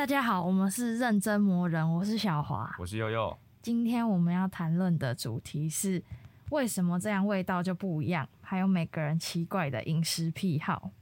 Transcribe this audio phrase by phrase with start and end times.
[0.00, 2.74] 大家好，我们是认真磨人，我是小华。
[2.78, 3.36] 我是悠悠。
[3.60, 6.02] 今天我们要谈论的主题是
[6.48, 10.92] 为什么这样味道就不一样，还有每个人奇怪的饮食癖好。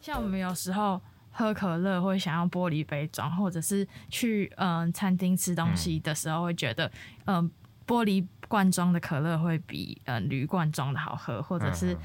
[0.00, 1.02] 像我们有时候
[1.38, 6.90] 喝可乐会想要玻璃杯装，或者是去嗯、餐厅吃东西的时候会觉得
[7.26, 7.48] 嗯、
[7.86, 11.96] 玻璃罐装的可乐会比嗯、铝罐装的好喝，或者是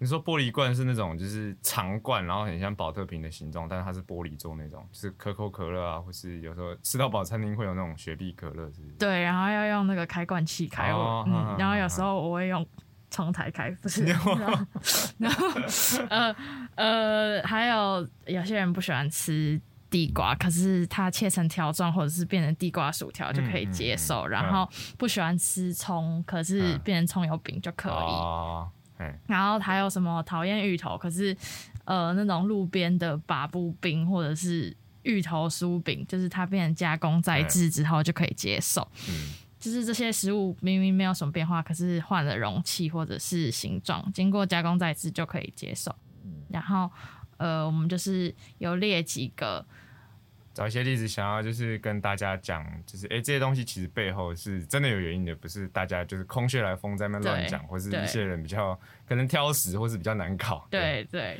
[0.00, 8.82] 你说玻璃罐是那种就是长罐，然后很像保特瓶的形状，但是它是玻璃做那种，就是可口可乐啊，或是有时候吃到饱餐厅会有那种雪碧可乐，是？
[8.98, 11.24] 对，然后要用那个开罐器开，哦
[11.58, 12.64] 然后有时候我会用
[13.10, 14.32] 冲台开，不是， 然后
[15.18, 15.46] 然后
[16.08, 16.34] 呃
[16.74, 19.60] 呃，还有有些人不喜欢吃。
[19.90, 27.92] 地瓜，可是它切成条状或者是变成地瓜薯条就可以接受，嗯嗯嗯然后不喜欢吃葱，可是嗯变成葱油饼就可以。
[27.92, 31.34] 哦，哎，然后还有什么讨厌芋头，可是
[31.86, 38.86] 呃那种路边的把布饼或者是芋头酥饼，就是它变成加工再制之后就可以接受。
[39.08, 45.94] 嗯，就是这些食物明明没有什么变化，可是换了容器或者是形状，经过加工再制就可以接受。
[46.50, 46.90] 然后
[47.36, 49.64] 呃，我们就是有列几个，
[50.54, 60.66] 找一些例子，想要就是跟大家讲，就是哎、这些东西其实背后是真的有原因的，不是大家就是空穴来风在那乱讲，或是一些人比较可能挑食，或是比较难搞。
[60.70, 61.38] 对对。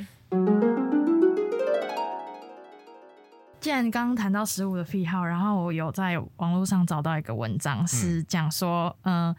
[3.61, 9.35] 既然刚刚谈到食物的癖好，然后我有在网络上找到一个文章，是讲说，嗯、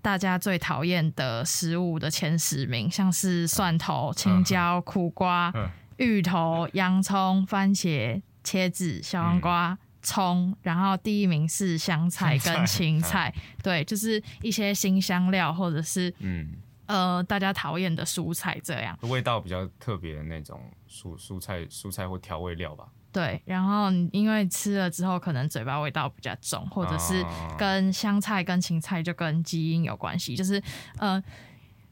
[0.00, 9.76] 大家最讨厌的食物的前十名，像是蒜头、青椒、苦瓜、嗯芋头、洋葱、番茄、茄子、小黄瓜。
[10.00, 16.54] 葱，然后第一名是香菜跟青菜，对，就是一些新香料或者是嗯，
[16.86, 18.96] 呃大家讨厌的蔬菜这样。
[19.02, 22.86] 味道比较特别的那种蔬蔬菜蔬菜或调味料吧。
[23.12, 30.62] 对，然后你因为吃了之后，可能嘴巴味道比较重，或者是哦跟香菜跟芹菜就跟基因有关系，就是
[30.98, 31.22] 呃，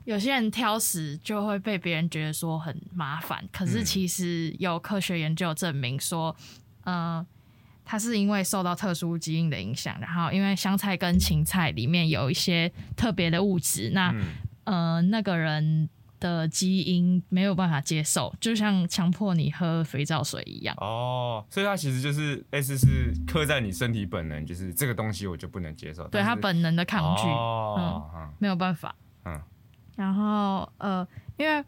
[0.04, 6.36] 有些人挑食就会被别人觉得说很麻烦，可是嗯其实有科学研究证明说，
[6.84, 7.26] 呃。
[7.88, 14.24] 它是因为受到特殊基因的影响，然后因为香菜跟芹菜里面有一些特别的物质，那、嗯
[14.64, 15.88] 呃那个人
[16.20, 20.74] 的基因没有办法接受，就像强迫你喝肥皂水一样。
[20.80, 26.06] 哦，所以它其实就是类似是刻在你身体本能，就是这个东西我就不能接受。
[26.08, 28.94] 对他本能的抗拒，哦，嗯没有办法。
[29.24, 29.40] 嗯
[29.96, 31.06] 然后呃，
[31.38, 31.64] 因为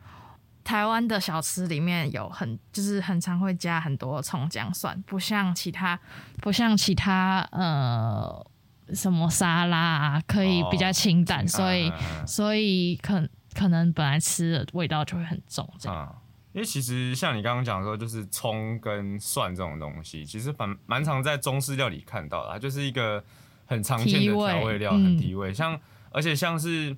[0.63, 5.99] 台湾的小吃里面有很就是很常会加很多葱姜蒜，不像其他
[6.43, 8.47] 不像其他呃
[8.93, 11.91] 什么沙拉啊，可以比较清淡，清所以、
[12.27, 13.27] 所以可
[13.59, 15.99] 可能本来吃的味道就会很重，这样。
[15.99, 16.15] 啊、
[16.53, 23.23] 因为其实像你刚刚讲说，就是葱跟蒜这种东西，其实蛮蛮常在中式料理看到的，它就是一个
[23.67, 25.53] 很常见的调味料，嗯很提味。
[25.53, 25.79] 像
[26.11, 26.97] 而且像是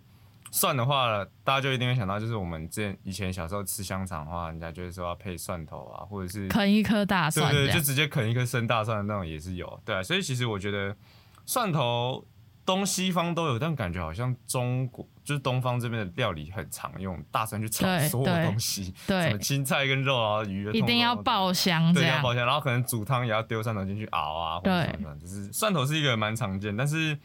[0.53, 10.97] 蒜的话，大家就一定会想到，就是我们之前以前小时候吃香肠的话，人家就是说要配蒜头啊，或者是啃一颗大对对，就直接啃一颗生大蒜的那种也是有，对啊，所以其实我觉得
[11.47, 12.27] 蒜头
[12.67, 22.35] 东西方都有，但感觉好像中国就是东方这边的料理很常用大蒜去炒对所有东西，什对么，青菜跟肉啊、鱼啊，一定要爆香对，要爆。
[22.35, 27.17] 香，然后可能煮汤也要丢蒜头进去熬啊，对就是蒜头是一个蛮常见，但是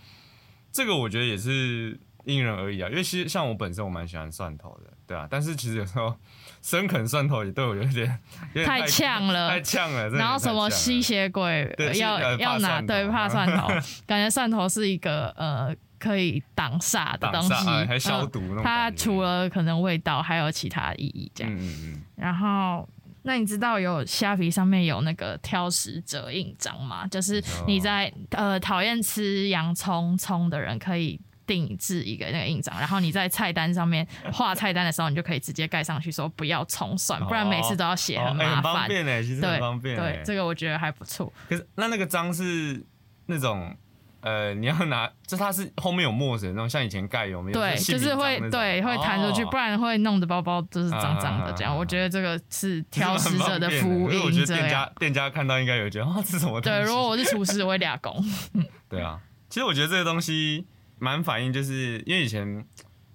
[0.71, 6.15] 这个我觉得也是因人而异啊，因为其实像我本身我蛮喜欢蒜头的，对啊，但是其实有时候
[6.61, 8.19] 生啃蒜头也对我有点
[8.53, 13.67] 有太呛了太呛了，然后什么吸血鬼要要拿对怕蒜头，
[14.05, 17.53] 感觉蒜头是一个呃可以挡煞的东西，
[17.87, 21.51] 还消嗯毒它除了可能味道，还有其他意义这样。
[21.51, 22.87] 嗯嗯嗯，然后，
[23.23, 27.07] 那你知道有虾皮上面有那个挑食者印章吗？
[27.07, 31.19] 就是你在呃讨厌吃洋葱葱的人可以。
[31.47, 34.03] 定制一个那个印章，然后你在菜单上面
[34.33, 38.73] 画菜单的时候，你就可以直接盖上去说不要葱蒜，不然每次都要写很很麻烦。
[38.73, 41.31] 方便哎，其实对很方便哎对，，这个我觉得还不错。
[41.47, 42.83] 可是那那个章是
[43.27, 43.77] 那种。
[44.25, 47.59] 呃，你要拿，就它是后面有墨水的那种，像以前盖有没有？
[47.59, 51.53] 对，就是会对会弹出去，不然然会弄得包包都是脏脏的。
[51.53, 56.59] 这样，我觉得这个是挑食者的福 因为我觉得店家，店家看到应该有觉得啊，这是什么？
[56.59, 58.19] 对，如果我是厨师，我会俩工。
[58.89, 60.65] 对啊，其实我觉得这个东西
[60.97, 62.65] 蛮反映，就是因为以前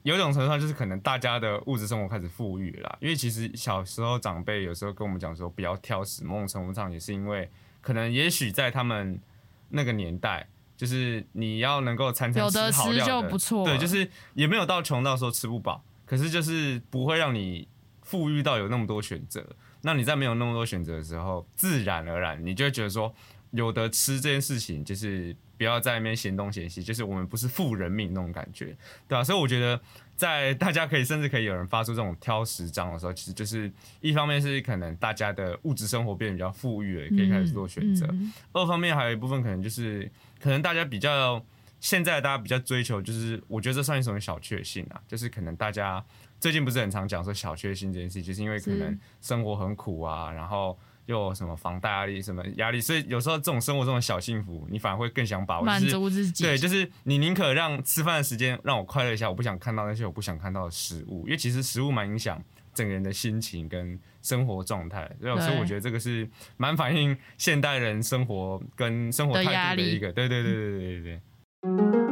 [0.04, 2.96] 有一种程度上，就是可能大家的物质生活开始富裕了啦。
[3.00, 9.20] 因为其实小时候长辈有时候跟我们讲说不要挑食，某种程度上也是因为可能也许在他们
[9.70, 10.46] 那个年代。
[10.80, 17.68] 就是你要能够餐餐有的吃好料就不错了对，就是也没有到穷到说吃不饱，可是就是不会让你
[18.00, 19.44] 富裕到有那么多选择。
[19.82, 23.14] 那你在没有那么多选择的时候，自然而然你就会觉得说，
[23.50, 28.74] 有的吃这件事情就是不要在那边嫌东嫌西，就是我们不是富人命那种感觉，
[29.06, 29.78] 对吧、所以我觉得。
[30.20, 33.72] 在大家可以甚至可以有人发出这种挑食章的时候，其实就是
[34.02, 41.42] 一方面是可能大家的物质生活变得比较富裕了，也可以开始做选择；嗯二方面还有一部分可能就是可能大家比较
[41.80, 46.04] 现在大家比较追求，就是我觉得这算一种小确幸啊，就是可能大家
[46.38, 50.78] 最近不是很常讲说小确幸这件事，就是因为可能生活很苦啊，然后
[51.10, 56.44] 又有什么房贷压力、什么压力，所以有时候这种生活中的小幸福，你反而会更想把握，满足自己。
[56.44, 62.40] 对，就是你宁可让吃饭的时间让我快乐一下，我不想看到那些我不想看到的食物，因为其实食物蛮影响
[62.72, 72.09] 整个人的心情跟生活状态的，所以所以我觉得这个是蛮反映现代人生活跟生活态度的一个，对对对对对对对。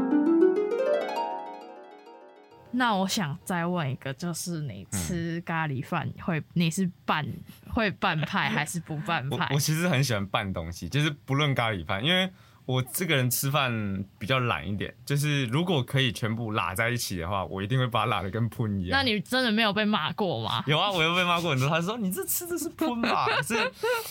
[2.78, 7.26] 那我想再问一个，就是你嗯吃咖喱饭会，你是拌
[7.75, 9.60] 会拌派还是不拌派我我？
[9.60, 12.30] 其实很喜欢拌东西，就是不论咖喱饭，因为
[12.69, 18.91] 我这个人吃饭比较懒一点，就是如果可以全部拉在一起的话，我一定会把它拉的跟喷一样。
[18.91, 20.62] 那你真的没有被骂过吗？
[20.67, 21.67] 有啊，我又被骂过很多。
[21.67, 23.26] 他说你这吃的是喷吧？
[23.43, 23.55] 是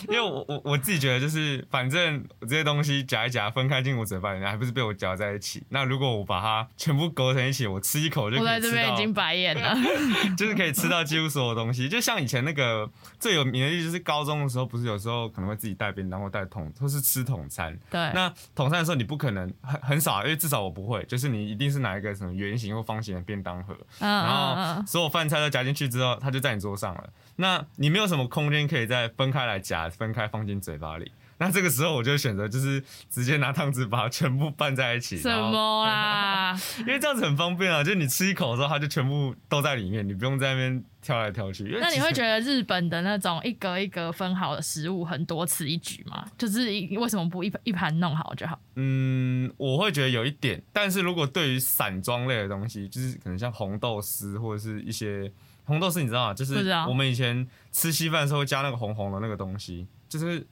[0.10, 5.64] 因为我我我自己觉得就是，反正我这些东西夹一夹分开进我嘴巴里面，还不是被我夹在一起。
[5.70, 9.76] 那如果我把它全部勾成一起，我吃一口就可以我在这边已经白眼了。
[10.36, 11.88] 就是可以吃到几乎所有东西。
[11.88, 12.90] 就像以前那个
[13.20, 17.78] 最有名的例子，就是高中的时候，不是有时候可能会自己带便当或带桶，或是吃桶餐。
[17.92, 27.10] 对，那统餐的时候，你不可能很很少，因为至少我不会，就是你一定是拿一个什么圆形或方形的便当盒，然后，所有饭菜都夹进去之后，它就在你桌上了。
[27.36, 31.12] 那你没有什么空间可以再分开来夹，分开放进嘴巴里。
[31.40, 36.58] 那这个时候我就选择就是直接拿汤匙把它全部拌在一起，什么啦？
[36.82, 41.78] 因为这样子很方便啊，就是你吃一口的时候，它就全部都在里面，你不用在那边挑来挑去。
[41.80, 46.26] 那你会觉得得日本的那种一格一格分好的食物很多此一举吗？
[46.38, 48.60] 就是一为什么不一一盘弄好就好？
[48.76, 55.32] 嗯，我会觉得有一点，但是如果对于散装类的东西，就是可能像红豆丝或者是一些
[55.66, 56.34] 红豆丝，你知道吗？
[56.34, 56.56] 就是
[56.88, 60.46] 我们以前吃稀饭的时候会加那个红红的那个东西，就是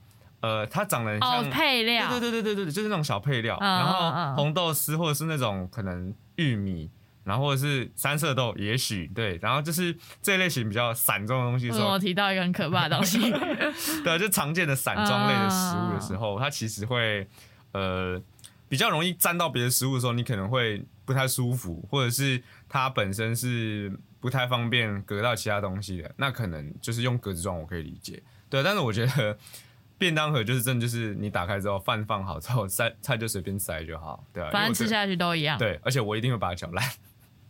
[0.46, 2.10] 呃，它长得很像哦，配料。
[2.10, 6.92] 对对对对对对，就是那种小配料，嗯然后红豆丝或者是那种可能玉米。
[7.24, 13.18] 然后或者是三色豆，也许对，然后就是这类型比较散装的东西的时候我，提到一个很可怕的东西？
[14.06, 17.28] 对啊，就常见的散装类的食物的时候，它其实会
[17.72, 18.22] 呃
[18.70, 22.40] 比较容易沾到别的食物的时候，你可能会不太舒服，或者是
[22.70, 28.22] 它本身是不太方便隔到其他东西的，那可能就是用格子装，我可以理解。
[28.52, 29.36] 对，但是我觉得
[29.98, 36.84] 便当盒就是真的就是你打开之后，饭放好之后，塞菜就随便塞就好，对反正吃下去都一样，对，而且我一定会把它搅烂。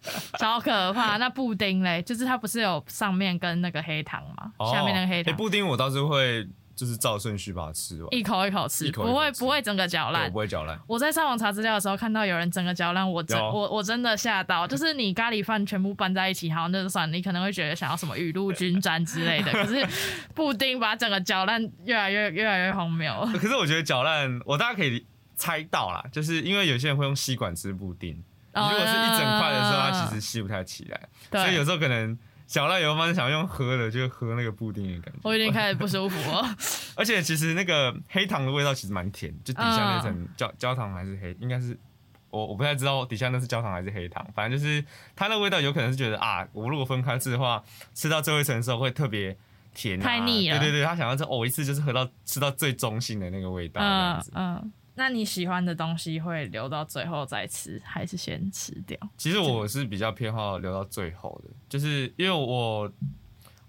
[0.37, 1.17] 超可怕。
[1.17, 4.53] 那布丁嘞，就是它不是有上面跟那个黑糖吗？
[4.71, 10.37] 下面那个黑哎糖，布丁我倒是会就是照顺序把它吃完，一口一口吃，一口一口不会吃不会整个搅烂对我不。
[10.39, 10.79] 会搅烂。
[10.85, 19.87] 我在上网查资料的时候看到有人整个搅烂，我真有我我真的吓到，就是你咖喱饭全部拌在一起，好那就算了，你可能会觉得想要什么雨露均沾之类的，可是
[20.33, 23.27] 布丁把整个搅烂，越来越越来越荒谬。
[23.39, 25.05] 可是我觉得搅烂，我大家可以
[25.35, 30.99] 猜到啦，就是因为有些人会用吸管吃布丁，你如果是一整块的时候，它其实吸不太起来，
[31.31, 35.19] 所以有，时候可能搅烂以后，发现想用喝的，就喝那个布丁的感觉。
[35.23, 36.55] 我有点开始不舒服了。
[36.95, 41.77] 而且其实那个黑糖的味道其实蛮甜，就底下那嗯层焦焦糖还是黑，应该是
[42.29, 44.83] 我我不太知道底下那是焦糖还是黑糖，反正就是
[45.15, 49.35] 它那味道有可能是觉得啊，我如果分开吃的话，吃到最后一层的时候会特别
[49.73, 54.31] 甜、啊，太腻了对对对，他想要这哦一次就是喝到吃到最中性的那个味道这样嗯子。
[54.35, 58.97] 嗯，那你喜欢的东西会留到最后再吃，还是先吃掉？
[59.17, 62.91] 其实我是比较偏好留到最后的，就是因为我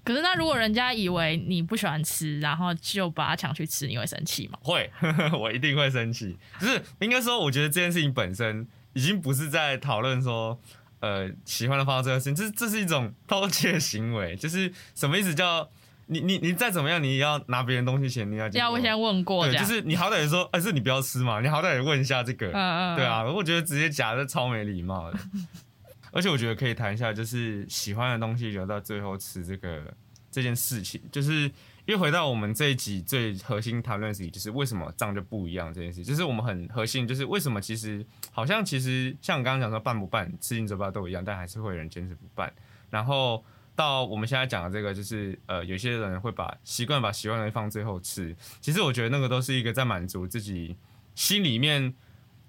[0.04, 4.56] 可是那如果人家以为你不喜欢吃，然后就把它抢去吃，你会生气吗？
[4.62, 4.88] 会，
[5.36, 6.38] 我一定会生气。
[6.60, 10.56] 就是应该说，我觉得这件事情本身已经不是在讨论说，
[11.00, 14.36] 呃，喜欢的放到这个事情，这这是一种偷窃行为。
[14.36, 15.68] 就是什么意思叫
[16.06, 19.64] 你你你再怎么样，你也要拿别人东西前，你要要我先问过对，就。
[19.64, 25.18] 是你好歹也说，哎、是你不要吃嘛，你好歹也问一下这个，嗯嗯，对啊，我觉得直接夹的超没礼貌的。
[26.12, 29.82] 而且我觉得可以谈一下，就是喜欢的东西留到最后吃这个
[30.30, 31.42] 这件事情，就是
[31.84, 42.50] 因为回到我们这一集最核心谈论的事情，就是为什么账就不一样这件事，就是我们很核心，就是为什么其实好像其实像你刚刚讲说办不办吃进嘴巴都一样，但还是会有人坚持不办。
[42.88, 43.44] 然后
[43.76, 50.76] 到我们现在讲的这个，就是呃，有些人会把习惯把喜欢的东西放最后吃，其实我觉得那个都是一个在满足自己
[51.14, 51.94] 心里面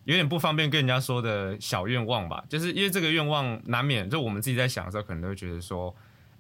[0.06, 5.94] 有点不方便跟人家说的小愿望吧，就是因为这个愿望难免就我们自己在想的时候，可能都会觉得说，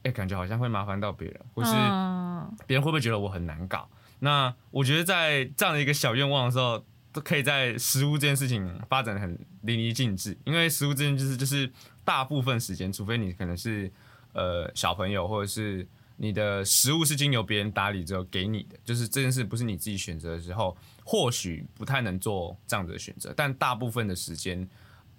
[0.03, 2.27] 哎、感觉好像会麻烦到别人，或是嗯。
[2.65, 3.89] 别人会不会觉得我很难搞？
[4.19, 11.69] 那我觉得在这样的一个小愿望的时候，都可以在食物这件事情发展的很淋漓尽致，因为食物这件事就是
[12.05, 13.91] 大部分时间，除非你可能是
[14.37, 24.65] 呃小朋友，或者是你的食物是经由别人打理之后给你的，就是这件事不是你自己选择的时候，或许不太能做这样子的选择，但大部分的时间。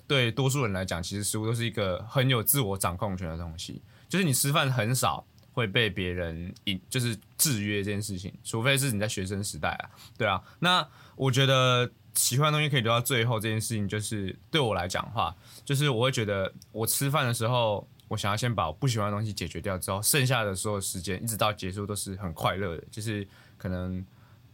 [0.07, 3.83] 对多数人来讲，其实食物都是一个很有自我掌控权的东西。
[4.09, 5.23] 就是你吃饭很少
[5.53, 10.43] 会被别人引，就是制约这件事情，除非是你在学生时代啊，对啊。
[10.61, 22.85] 那我觉得喜欢的东西可以留到最后，这件事情就是对我来讲的话，就是我会觉得我吃饭的时候，我想要先把我不喜欢的东西解决掉之后，剩下的所有时间一直到结束都是很快乐的。
[22.91, 24.05] 就是可能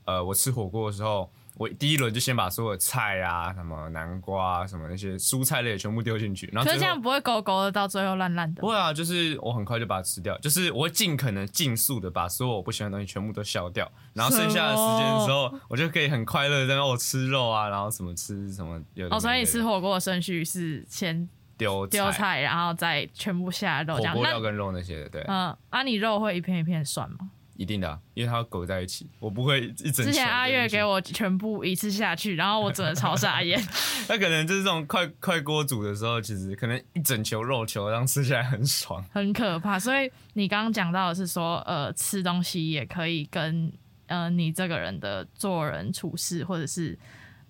[0.05, 1.31] 呃，我吃火锅的时候。
[1.57, 8.67] 我第一轮就先把所有菜啊，什么南瓜啊，什么那些蔬菜类全部丢进去，然后可是这样不会勾勾的，到最后烂烂的不。
[8.67, 24.15] 会啊，就是我很快就把它吃掉，就是我会尽可能尽速的把所有我不喜欢的东西全部都消掉，然后剩下的时间的时候，我就可以很快乐的在那我吃肉啊，然后什么吃什么有的哦，所以你吃火锅的顺序是先丢丢菜，然后再全部下肉火这样。
[24.15, 27.31] 锅料跟肉那些的，对，嗯，啊，你肉会一片一片涮吗？
[27.57, 30.05] 一定的啊、因为它要裹在一起，我不会一整。
[30.05, 33.57] 之前阿月给，我全部一次下去，然后我真的超傻眼。
[34.09, 39.01] 那可能就是这种快快锅煮的时候，其实可能一整球肉球，这样吃起来很爽。
[39.13, 39.79] 很可怕。
[39.79, 43.73] 所以你刚刚讲到的是说，呃，吃东西也可以跟
[44.09, 46.99] 呃你这个人的做人处事，或者是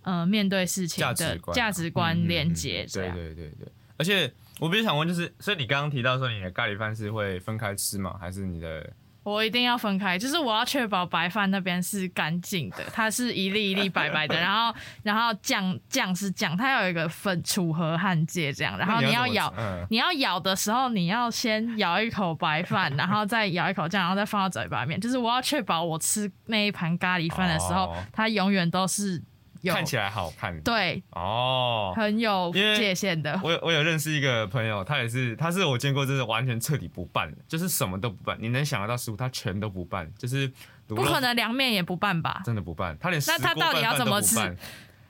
[0.03, 3.17] 呃面对事情的价值观啊价值观嗯嗯连接这样。
[3.17, 3.69] 对对对，
[4.05, 4.31] 而且
[4.61, 8.15] 我比较想问，就是，所以你刚刚提到说你的咖喱饭是会分开吃吗？
[8.21, 8.87] 还是你的？
[9.23, 19.51] 我一定要分开，就是我要确保白饭那边是干净的，它是一粒一粒白白的， 然后然后酱酱是酱，它有一个分楚河汉界这样，然后你要咬
[19.89, 25.01] 你要咬的时候，你要先咬一口白饭，然后再咬一口酱，然后再放到嘴巴里面。
[25.01, 29.23] 就是我要确保我吃那一盘咖喱饭的时候，哦它永远都是
[29.65, 30.61] 有看起来好看。
[30.61, 33.41] 对哦，很有界限的。
[33.43, 40.53] 我有我有认识一个朋友，他也是，他是我见过，真的完全彻底不拌的，就是什么都不拌，你能想得到食物，他全都不拌，就是
[40.87, 42.43] 不可能凉面也不拌吧？
[42.45, 44.37] 真的不拌，他连那他到底要怎么吃？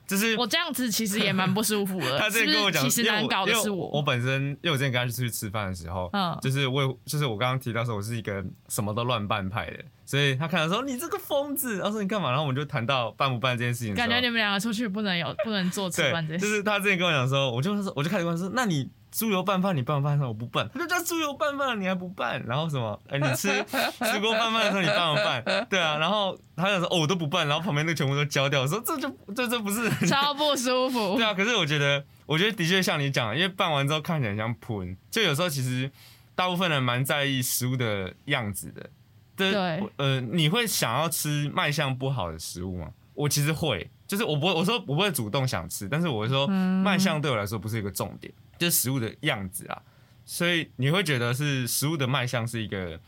[0.06, 2.18] 就是我这样子其实也蛮不舒服的。
[2.20, 3.88] 他之前跟我讲，是是其实难搞的是我。
[3.88, 12.28] 我本身，因为我之前跟他出去吃饭的时候，嗯就是我有就是我刚刚提到说我是一个什么都乱办派的，所以他看到说你这个疯子，他说你干嘛？
[12.28, 16.46] 然后我们就谈到办不办这件事情感觉你们两个出去不能有不能做吃饭这对，件事。
[16.46, 20.18] 就是他之前跟我讲说，我就说我就开始问他说，那你猪油拌饭你拌不拌？
[20.18, 23.00] 他说我不拌， 他就叫猪油拌饭你还不拌，然后什么？
[23.08, 23.48] 哎、你吃
[24.10, 25.66] 吃过拌饭的时候你拌不拌？
[25.70, 31.24] 对啊，然后他就说哦我都不拌，然后旁边那全部都焦掉，我说这就这这不是超不舒服 对。
[31.24, 35.88] 啊，可是我觉得，我觉得的确像你讲的，因为拌完之后看起来很像喷，就有时候其实
[36.34, 38.90] 大部分人蛮在意食物的样子的。
[39.36, 42.88] 对对呃，你会想要吃卖相不好的食物吗？
[43.14, 49.82] 我其实会，就是我不会，我说我不会主动想吃，但是我会说嗯卖相对我来说不是一个重点，就是食物的样子啊。
[50.24, 52.98] 所以你会觉得是食物的卖相是一个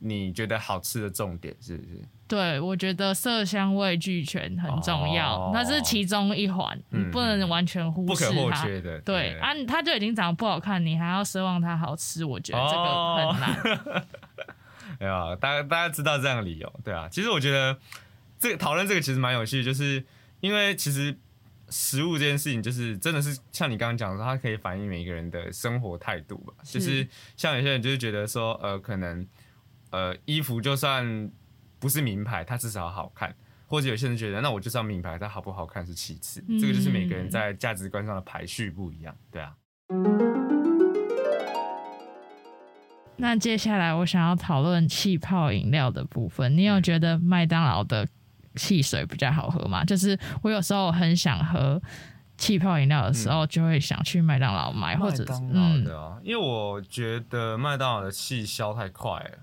[0.00, 2.02] 你觉得好吃的重点，是不是？
[2.26, 8.64] 对，我觉得色香味俱全很重要，哦那是其中一环，你嗯不能完全忽视不可或它。
[8.64, 8.98] 缺的。
[9.02, 14.06] 对啊，它就已经长得不好看，你还要奢望它好吃，我觉得这哦个很难。
[14.98, 17.08] 对啊，大家大家知道这样的理由，对啊。
[17.10, 17.78] 其实我觉得
[18.38, 20.02] 这个讨论这个其实蛮有趣的，就是
[20.40, 21.16] 因为其实
[21.70, 26.52] 食物这件事情，就是真的是像你刚刚讲的说，它可以反映每一个人的生活态度吧。
[26.62, 29.26] 是就是像有些人就是觉得说，呃，可能
[29.90, 31.30] 呃衣服就算
[31.78, 33.34] 不是名牌，它至少好看。
[33.66, 36.44] 或者有些人觉得，那我就是要名牌，它好不好看是其次。
[36.46, 39.56] 嗯这个就是每个人在价值观上的排序不一样，对啊。
[43.16, 48.06] 那接下来我想要讨论气泡饮料的部分，你有觉得麦当劳的
[48.56, 49.84] 汽水比较好喝嘛？
[49.84, 51.80] 就是我有时候很想喝
[52.36, 55.86] 气泡饮料的时候，就会想去麦当劳买，或者嗯，
[56.22, 59.38] 因为我觉得麦当劳的气消太快了，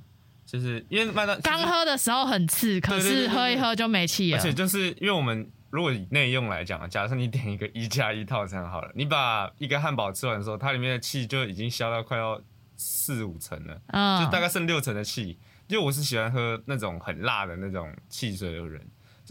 [0.46, 4.38] 就是因为麦当刚喝的时候很刺，可是喝一喝就没气了。
[4.38, 12.42] 而且就是因为我们如果以内用来讲，假设你点一个一加一套餐好了，你把一个汉堡吃完的时候，它里面的气就已经消到快要
[12.76, 15.40] 四五成了，嗯，就大概剩六成的气。
[15.68, 18.86] 因为我是喜欢喝那种很辣的那种汽水的人，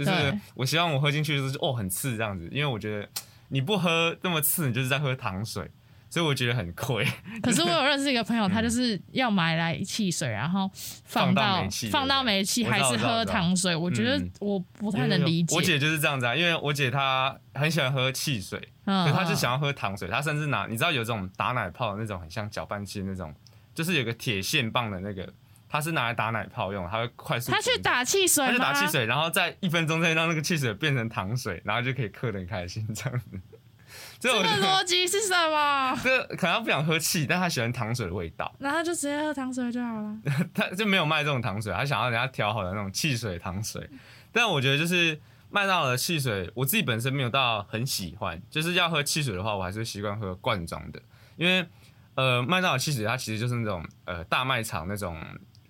[0.05, 3.09] 就是我希望我喝进去就是哦很刺这样子，因为我觉得
[3.49, 5.71] 你不喝那么刺，你就是在喝糖水。
[6.13, 7.07] 所以我觉得很亏。
[7.41, 10.69] 可是我有认识一个朋友，他就是要买来汽水，然后
[11.05, 13.77] 放到放到煤气，还是喝糖水。
[13.77, 15.55] 我觉得我不太能理解。
[15.55, 20.09] 我姐就是这样子啊，因为我姐她很喜欢喝汽水，她就想要喝糖水。
[20.09, 23.33] 她甚至拿你知道有这种打奶泡的那种很像搅拌器那种，
[23.73, 25.33] 就是有个铁线棒的那个，
[25.71, 27.53] 它是拿来打奶泡用，它会快速。
[27.53, 33.27] 他去打汽水，他去打汽水，然后在一分钟内让那个汽水变成糖水，然后就可以嗑得很开心这样子。
[34.21, 35.99] 这个逻辑是什么？
[36.05, 40.17] 这可能他不想喝气，但他喜欢糖水的味道，那他就直接喝糖水就好了。
[40.53, 43.89] 他就没有卖这种糖水，他想要人家调好的那种汽水糖水。
[44.31, 45.19] 但我觉得就是
[45.51, 48.41] 麦当劳的汽水，我自己本身没有到很喜欢。
[48.51, 51.01] 就是要喝汽水的话，我还是习惯喝罐装的，
[51.37, 51.67] 因为
[52.15, 55.21] 呃麦当劳汽水它其实就是那种呃大卖场那种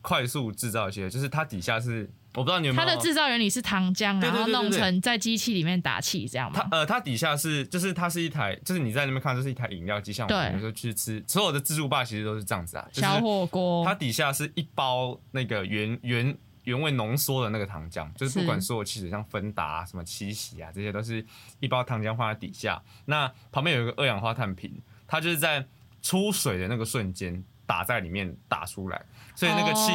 [0.02, 2.10] 快速制造一些，就是它底下是。
[2.34, 6.64] 我不知道你有没有它的制造原理是糖浆，然后弄成在机器里面打气这样吗？
[6.70, 12.86] 它呃，它底下是就是它是一台，就是你在那边看，就是一台饮料机，像我们有时候去吃所有的自助吧，其实都是这样子啊。
[12.92, 21.26] 小火锅，它底下是一包那个原原原味浓缩的那个糖浆，就是不管所有汽水像芬达、什么七喜啊，这些都是
[21.58, 22.80] 一包糖浆放在底下。
[23.06, 25.66] 那旁边有一个二氧化碳瓶，它就是在
[26.00, 29.00] 出水的那个瞬间打在里面打出来。
[29.36, 29.92] 所以那个气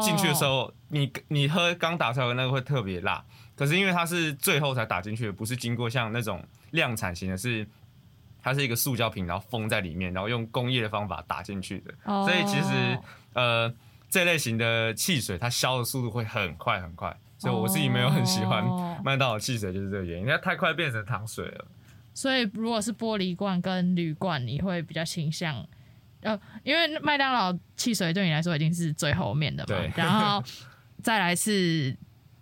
[0.00, 3.24] 进去的时候，你你喝刚打出来的那个会特别辣，
[3.56, 6.40] 可是因为它是最后才打进去的，不是经过像那种
[6.70, 7.66] 量产型的，是
[8.40, 11.92] 它是一个塑胶瓶，然后封在里面，然后用工业的方法打进去的。
[12.04, 12.98] 所以其实
[13.34, 13.74] 呃
[14.08, 18.64] 这类型的汽水，它消的速度会很快很快，所以我自己没有很喜欢
[19.04, 21.66] 麦当劳汽水，就是这个原因，它太快变成糖水了。
[22.14, 25.66] 所以如果是玻璃罐跟铝罐，你会比较倾向。
[26.22, 30.42] 呃，因为麦当劳汽水对你来说已经是最后面的嘛，然后
[31.02, 31.94] 再来是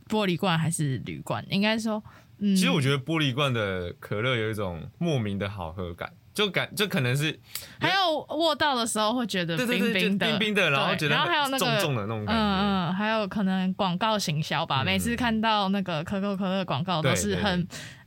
[0.08, 1.44] 玻璃罐还是铝罐？
[1.50, 2.02] 应该说，
[2.38, 7.38] 嗯，其实我觉得玻璃罐的可乐有一种莫名的好喝感，就感就可能是
[7.78, 17.66] 还有握到的时候会觉得冰冰的，冰冰的，然后觉得然后还有那个重重的那种感觉，嗯嗯，还有可能广告行销吧，每次看到那个可口可乐广告都是很。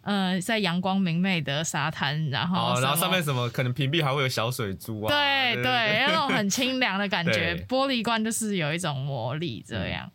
[0.10, 5.10] 嗯，在阳光明媚的沙滩，然后然后上面什么可能屏蔽还会有小水珠啊？
[5.10, 7.54] 对对，那种很清凉的感觉。
[7.68, 10.10] 玻璃罐就是有一种魔力这样。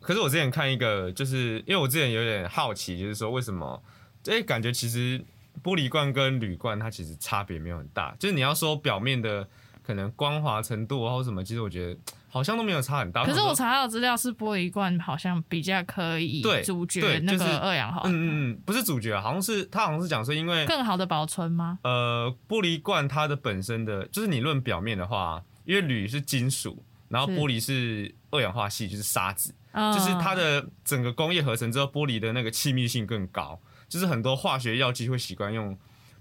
[0.00, 3.80] 可是我之前看一个，就是因为我之前有点好奇，就是说为什么？
[4.26, 5.24] 哎，感觉其实
[5.62, 9.46] 玻璃罐跟铝罐它其实差别没有很大，就是你要说表面的
[9.84, 12.00] 可能光滑程度或什么，其实我觉得。
[12.30, 13.24] 好像都没有差很大。
[13.24, 18.12] 可是我查到资料是玻璃罐，好像比较可以主角那个二氧化碳。
[18.12, 21.78] 嗯嗯嗯，不是主角，好像是他好像是讲说因为更好的保存吗？
[21.82, 33.58] 呃，玻璃罐它的本身的就是你论表面的话，因为铝是金属，然后玻璃是二氧化系，就是沙子，就是它的整个工业合成之后，玻璃的那个气密性更高。
[33.88, 35.74] 就是很多化学药剂会习惯用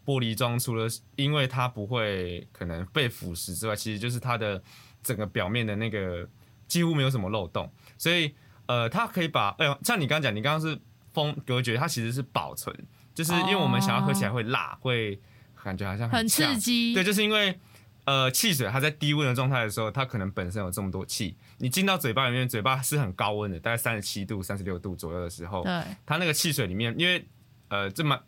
[0.06, 4.64] 玻璃装，除了因为它不会可能被腐蚀之外，其实就是它的。
[5.08, 6.28] 整个表面的那个
[6.68, 10.78] 几乎没有什么漏洞，所以呃，它可以把哎呦，像你刚刚讲，你刚刚是
[11.14, 12.76] 封隔绝，它其实是保存，
[13.14, 15.18] 就是因为我们想要喝起来会辣，会
[15.64, 16.94] 感觉好像很刺激。
[16.94, 17.58] 对，就是因为
[18.04, 27.26] 呃，汽水它在低温的状态的时候，它可能本身有这么多气，你进到嘴巴里面，嘴巴是很高温的，大概三十七度、三十六度左右的时候，对，它那个汽水里面，因为
[27.70, 28.20] 呃，这么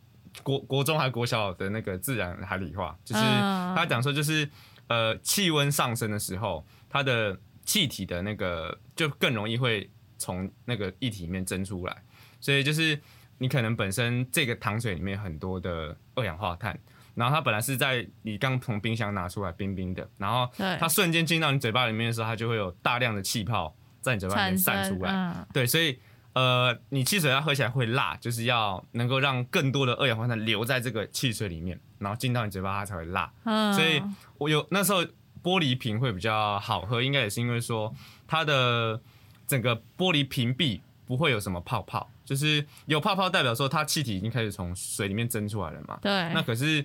[0.44, 4.50] 国国中还国小的那个自然海理化，就是他讲说就是。
[4.90, 12.04] 呃，气温上升的时候，它的气体的那个就更容易会从那个液体里面蒸出来，
[12.40, 13.00] 所以就是
[13.38, 16.78] 你可能本身这个糖水里面很多的二氧化碳，
[17.14, 20.50] 然后它本来是在你刚从冰箱拿出来冰冰的，然后
[20.80, 26.00] 它瞬间进到你嘴巴里面的时候，它就会有大量的气泡在你嘴巴里面散出来，对，所以
[26.40, 31.78] 呃，你汽水要喝起来会辣，就是要能够让更多的二氧化碳留在这个汽水里面。
[31.98, 33.30] 然后进到你嘴巴，它才会辣。
[33.44, 34.02] 嗯，所以
[34.38, 35.04] 我有那时候
[35.44, 37.94] 玻璃瓶会比较好喝，应该也是因为说
[38.26, 39.02] 它的
[39.46, 46.00] 整个玻璃瓶壁不会有什么泡泡，就是有泡泡代表说它气体已经开始从水里面蒸出来了嘛。
[46.02, 46.12] 对。
[46.34, 46.78] 那可是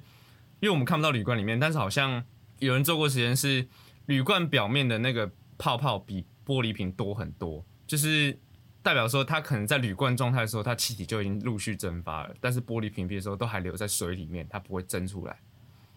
[0.58, 2.24] 因为我们看不到铝罐里面，但是好像
[2.58, 3.68] 有人做过实验，是
[4.06, 8.36] 铝罐表面的那个泡泡比玻璃瓶多很多，就是。
[8.84, 15.36] 代表说，它可能在铝罐状态的时候，它气体就已经陆续蒸发了，但是玻璃瓶壁的时候都还留在水里面，它不会蒸出来。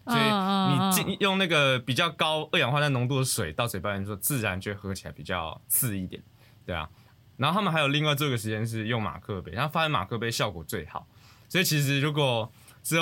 [0.06, 6.22] 所以你进用那个比较高二氧化碳浓度的水到嘴巴里面，说自然就喝起来比较刺一点，
[6.64, 6.88] 对啊。
[7.36, 11.06] 然后他们还有另外做个实验是用马克杯，然后发现马克杯效果最好。
[11.46, 12.50] 所以其实如果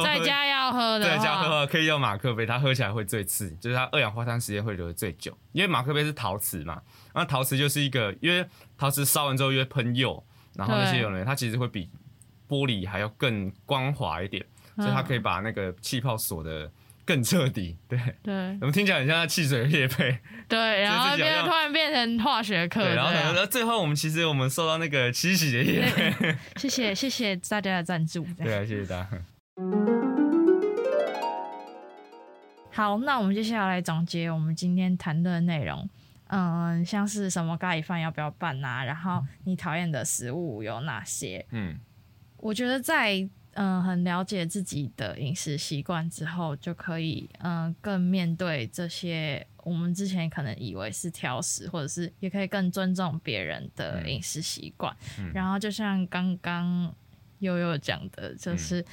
[0.02, 6.80] 在家要喝的，在家喝可以用马克杯，它喝起来会最刺，就是它二氧化碳时间会留的最久，因为马克杯是陶瓷嘛。
[7.14, 8.44] 那陶瓷就是一个，因为
[8.76, 10.22] 陶瓷烧完之后因为喷釉，
[10.54, 11.88] 然后那些有呢，它其实会比
[12.48, 14.44] 玻璃还要更光滑一点，
[14.76, 16.70] 所以它可以把那个气泡锁的
[17.04, 17.76] 更彻底。
[17.88, 20.18] 对，对我们听起来很像汽水液配。
[20.48, 26.36] 对，然后变突然变成化学课对，然后最后我们其实我们受到那个七喜的液配。
[26.56, 28.26] 谢谢谢谢大家的赞助。
[28.36, 29.08] 对啊，谢谢大家。
[32.70, 35.88] 好，那我们接下来总结我们今天谈论的内容。
[36.26, 38.84] 嗯，像是什么咖喱饭要不要拌啊？
[38.84, 41.46] 然后你讨厌的食物有哪些？
[41.52, 41.78] 嗯
[42.36, 54.94] 我觉得在嗯很了解自己的饮食习惯之后，就可以嗯更面对这些我们之前可能以为是挑食，或者是也可以更尊重别人的饮食习惯。
[55.18, 56.94] 嗯然后就像刚刚
[57.38, 58.84] 悠悠讲的，就是。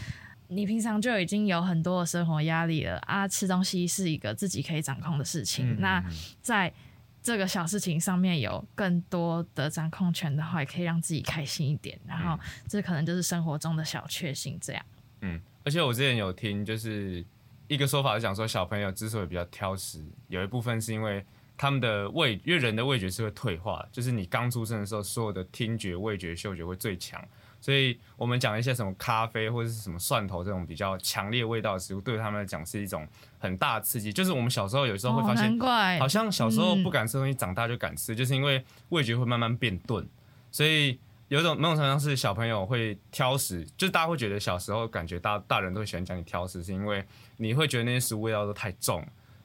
[0.54, 5.74] 你平常就已经有很多的生活压力了啊，吃东西是一个自己可以掌控的事情。
[5.74, 6.12] 嗯那嗯
[6.42, 6.74] 在
[7.22, 11.98] 这个小事情上面有更多的掌控权的话，也可以让自己开心一点。
[12.06, 12.38] 然后
[12.68, 14.86] 这可能就是生活中的小确幸，这样。
[15.22, 17.26] 嗯，而且我之前有听，就是
[17.70, 27.26] 一个说法是讲说，小朋友之所以比较挑食，有一部分是因为他们的味，因为人的味觉是会退化，就是你刚出生的时候，所有的听觉、味觉、嗅觉会最强。
[27.64, 33.08] 所以我们讲一些什么咖啡或者是什么蒜头这种比较强烈味道的食物，对他们来讲是一种
[33.40, 34.12] 很大的刺激。
[34.12, 40.06] 就是我们小时候有时候会发哦、现难，怪好像小时候嗯不敢吃东西，长大就敢吃，就是因为味觉会慢慢变钝，
[40.52, 41.00] 所以
[41.30, 47.02] 有一种某种程度上是小朋友会挑食，就是大家会觉得小时候感觉大大人都会喜欢讲你挑食，是因为
[47.38, 49.02] 你会觉得那些食物味道都太重，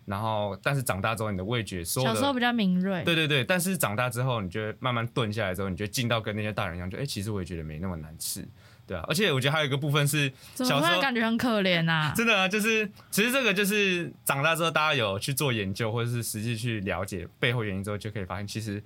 [0.09, 2.14] 然后但是长大之后你的味觉所有的。
[2.14, 3.05] 小时候比较敏锐。
[3.05, 8.42] 对对对，但是长大之后，你就会慢慢钝下来之后，你就进到跟那些大人一样，就哎、其实我也觉得没那么难吃，
[8.87, 9.05] 对啊。
[9.07, 12.12] 而且我觉得还有一个部分是，怎么突小时候然感觉很可怜啊？
[12.16, 18.83] 真的啊，就是其实这个就是长大之后，大家有去做研究，或者是实际去了解背后原因之后，就可以发现，其实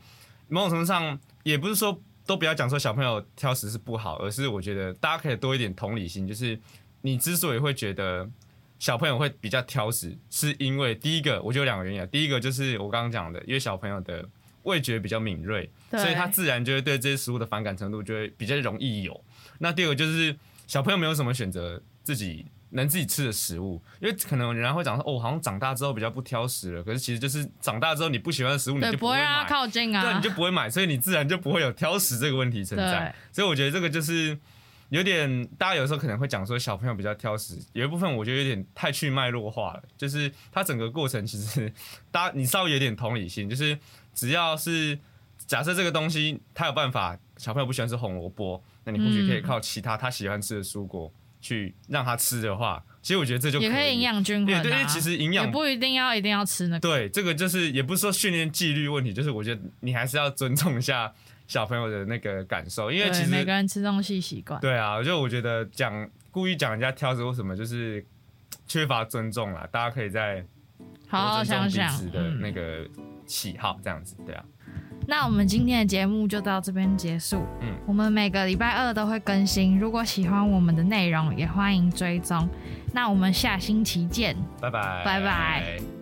[0.48, 6.58] 某种程度上也不是说都不要讲说小朋友挑食是不好，而是我觉得大家可以多一点同理心，就是
[7.02, 8.28] 你之所以会觉得
[8.82, 14.28] 小朋友会比较挑食，是因为第一个我觉得有两个原因啊，第一个就是我刚刚讲的，因为小朋友的
[14.64, 19.24] 味觉比较敏锐，所以他自然就会对这些食物的反感程度就会比较容易有。
[19.60, 29.48] 那第二个就是小朋友没有什么选择自己能自己吃的食物，因为可能人家会讲说哦，好像长大之后比较不挑食了，可是其实就是长大之后你不喜欢的食物你，就不会让他买。
[29.48, 30.02] 靠近啊。
[30.02, 33.14] 对，你就不会买，所以你自然就不会有挑食这个问题存在。
[33.30, 34.36] 所以我觉得这个就是
[34.92, 41.72] 有点，大家有时候可能会讲说小朋友比较挑食，有一部分我觉得有点太去脉络化了，就是它整个过程其实
[42.10, 43.78] 大家你稍微有点同理心，就是
[44.12, 44.98] 只要是
[45.46, 54.62] 假设这个东西它有办法，小朋友不喜欢吃红萝卜，那你或许可以嗯靠其他他喜欢吃的蔬果去让他吃的话，其实我觉得这就也可以营养均衡、啊。
[54.62, 56.80] 对对，因为其实营养也不一定要一定要吃那个。
[56.80, 61.10] 对，这个就是也不是说训练纪律问题，就是我觉得你还是要尊重一下
[61.52, 64.58] 小朋友的那个感受，因为其实每个人吃东西习惯。
[64.58, 68.02] 对啊，就我觉得讲故意讲人家挑食或什么，就是
[68.66, 69.68] 缺乏尊重啦。
[69.70, 70.42] 大家可以再
[71.06, 72.88] 好好想想彼此的嗯那个
[73.26, 74.42] 喜好，这样子，对啊。
[75.06, 77.44] 那我们今天的节目就到这边结束。
[77.60, 82.48] 嗯，我们每个礼拜二都会更新，如果喜欢我们的内容，也欢迎追踪。
[82.94, 84.34] 那我们下星期见。
[84.58, 86.01] 拜拜，拜拜。